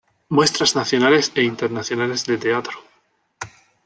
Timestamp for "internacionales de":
1.43-2.39